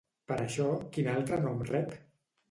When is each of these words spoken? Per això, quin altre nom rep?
Per 0.29 0.35
això, 0.43 0.63
quin 0.95 1.09
altre 1.11 1.39
nom 1.43 1.61
rep? 1.67 1.93